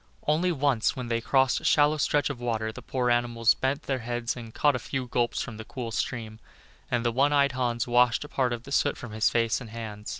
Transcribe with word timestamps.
Only 0.25 0.51
once, 0.51 0.95
when 0.95 1.09
they 1.09 1.21
crossed 1.21 1.61
a 1.61 1.63
shallow 1.63 1.97
stretch 1.97 2.31
of 2.31 2.39
water, 2.39 2.71
the 2.71 2.81
poor 2.81 3.11
animals 3.11 3.53
bent 3.53 3.83
their 3.83 3.99
heads 3.99 4.35
and 4.35 4.51
caught 4.51 4.75
a 4.75 4.79
few 4.79 5.05
gulps 5.05 5.41
from 5.43 5.57
the 5.57 5.63
cool 5.63 5.91
stream, 5.91 6.39
and 6.89 7.05
the 7.05 7.11
One 7.11 7.31
eyed 7.31 7.51
Hans 7.51 7.85
washed 7.85 8.23
a 8.23 8.27
part 8.27 8.51
of 8.51 8.63
the 8.63 8.71
soot 8.71 8.97
from 8.97 9.11
his 9.11 9.31
hands 9.31 9.61
and 9.61 9.69
face. 9.69 9.77